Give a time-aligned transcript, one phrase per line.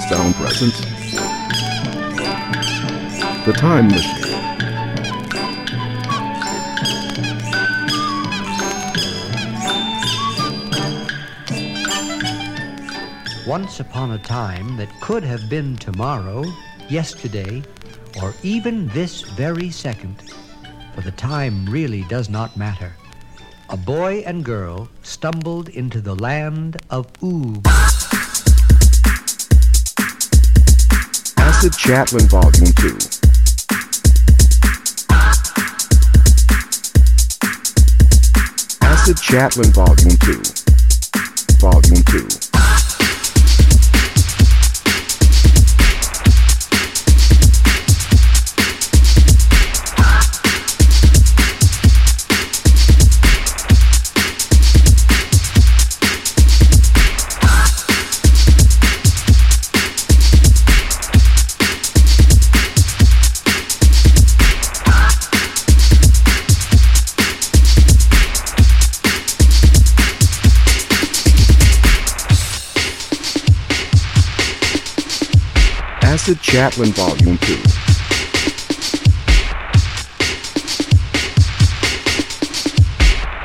[0.00, 0.80] Sound Presence.
[3.46, 4.24] The Time Machine.
[13.46, 16.44] Once upon a time that could have been tomorrow,
[16.88, 17.62] yesterday,
[18.20, 20.34] or even this very second,
[20.94, 22.94] for the time really does not matter.
[23.70, 27.62] A boy and girl stumbled into the land of Boom.
[31.64, 32.98] Acid Chaplin Volume 2.
[38.82, 40.42] Acid Chaplin Volume 2.
[41.60, 42.43] Volume 2.
[76.26, 77.54] Acid Chaplin Volume 2.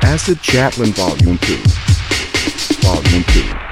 [0.02, 1.56] Acid Chaplin Volume 2.
[2.80, 3.69] Volume 2.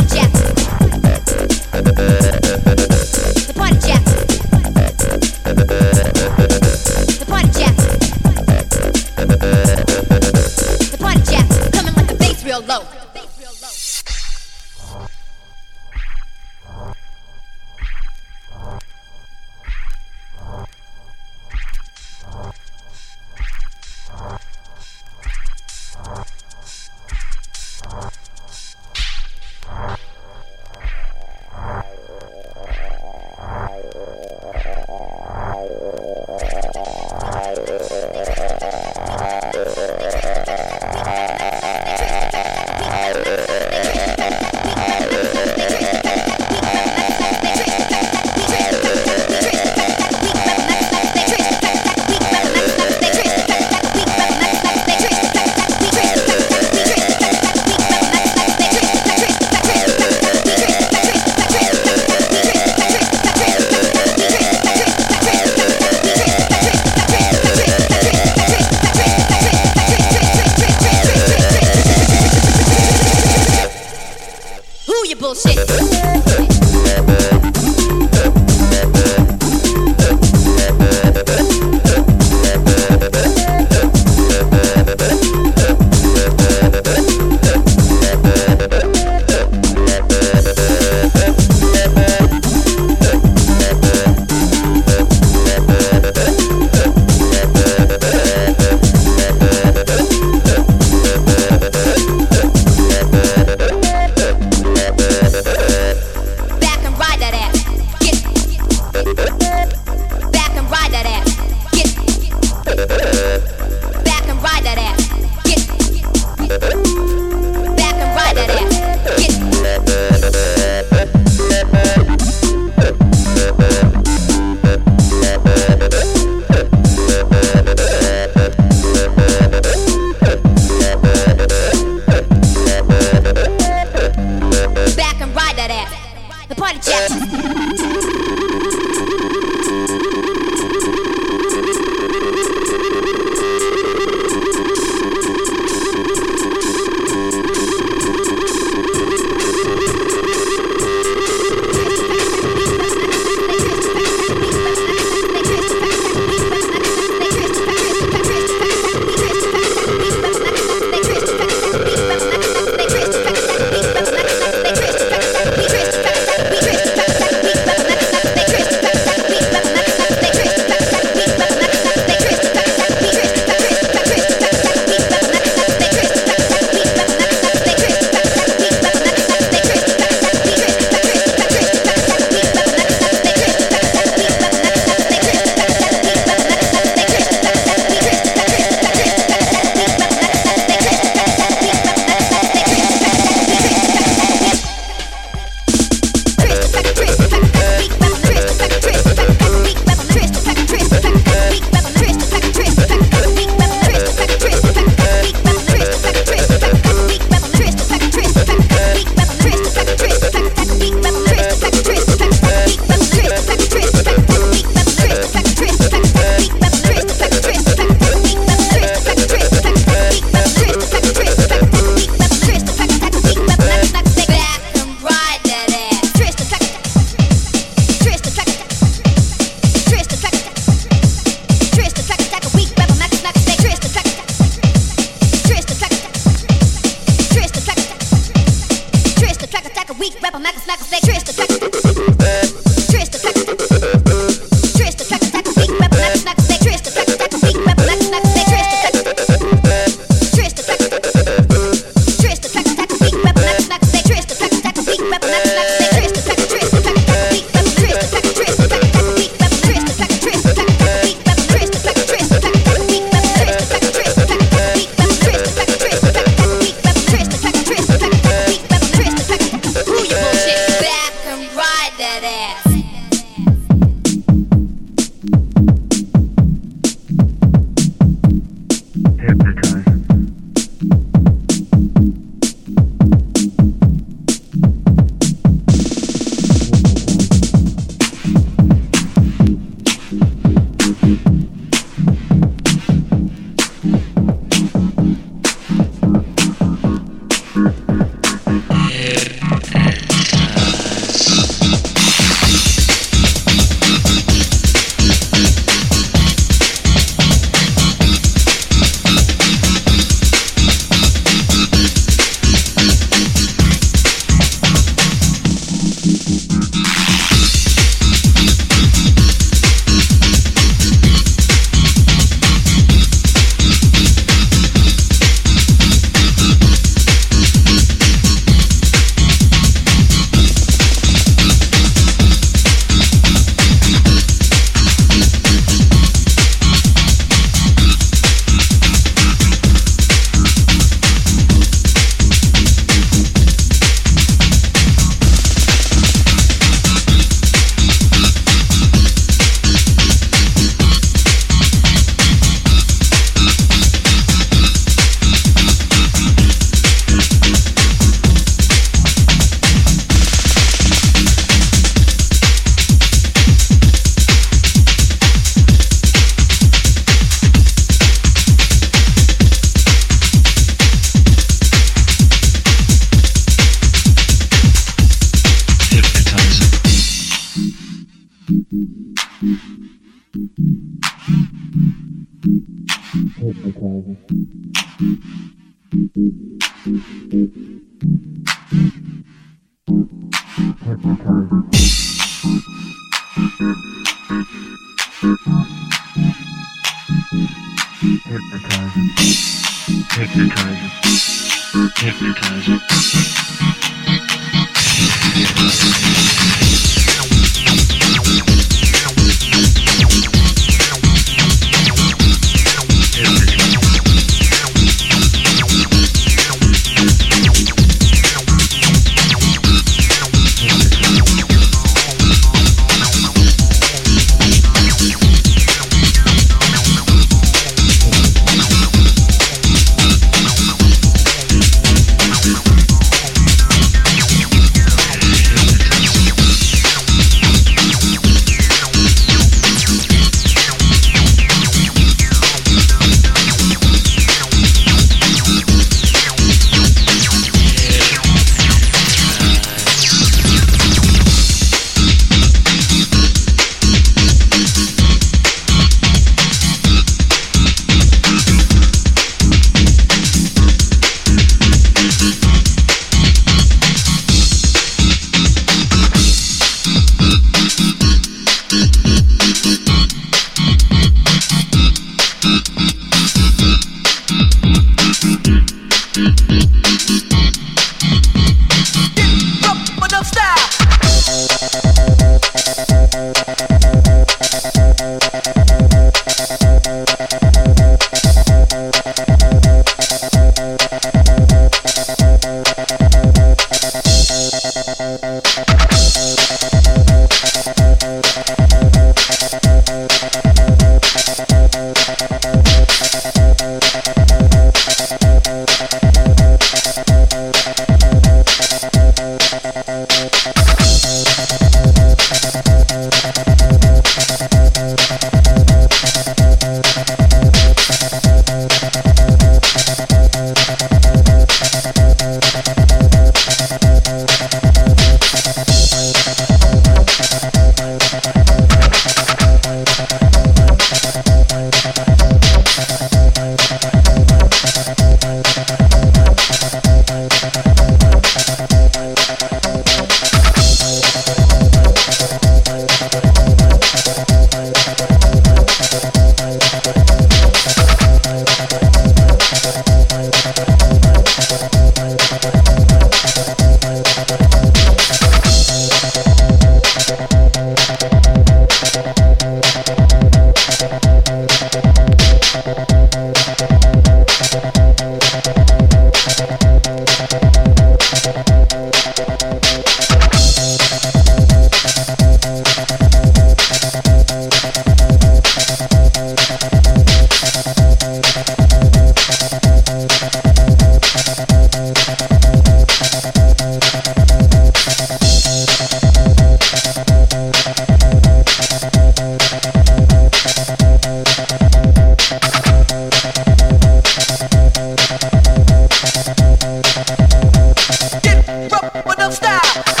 [599.51, 600.00] Venga.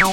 [0.00, 0.06] In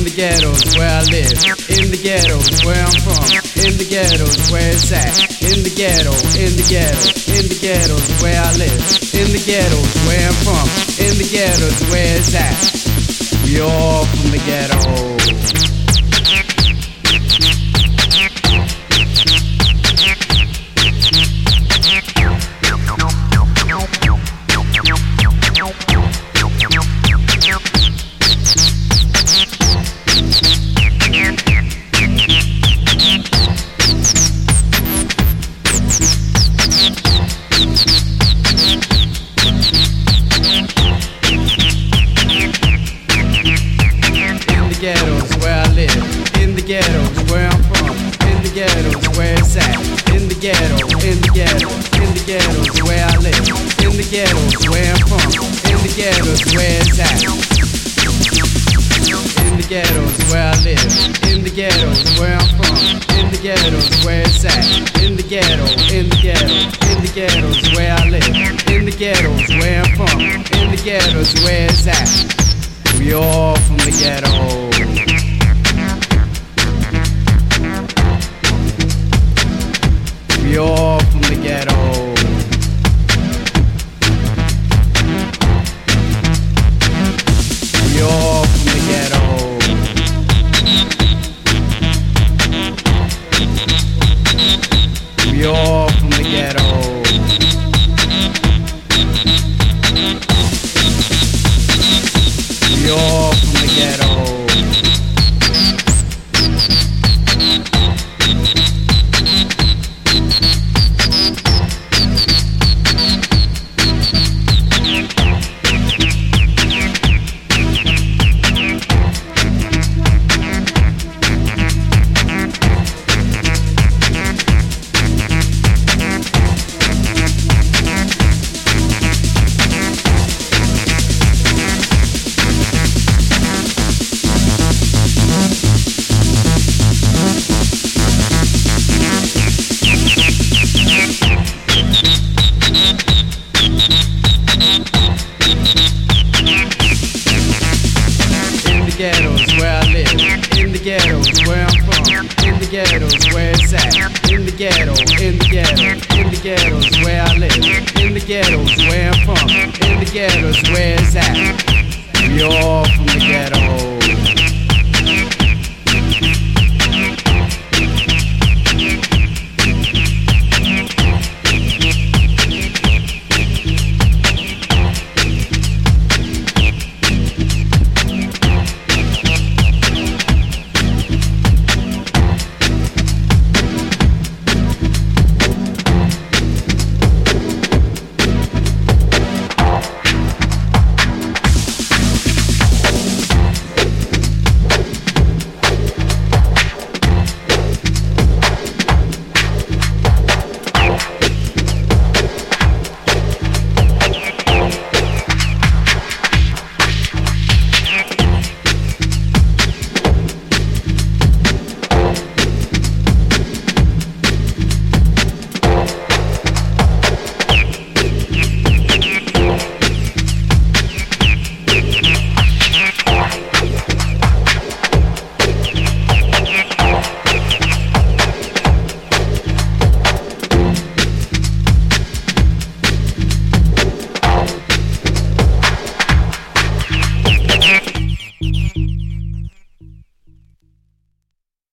[0.00, 1.36] the ghettos where I live,
[1.68, 3.20] in the ghettos where I'm from,
[3.60, 5.12] in the ghettos where it's at,
[5.44, 8.80] in the ghetto, in the ghetto, in the ghettos where I live,
[9.12, 10.64] in the ghettos where I'm from,
[11.04, 12.56] in the ghettos where it's at.
[13.44, 15.53] We all from the ghetto.
[63.64, 65.02] ghettos, where it's at.
[65.02, 65.64] In the ghetto,
[65.94, 66.54] in the ghetto,
[66.92, 68.28] in the ghettos, where I live.
[68.68, 70.20] In the ghettos, where I'm from.
[70.20, 72.98] In the ghettos, where it's at.
[72.98, 74.43] We all from the ghetto.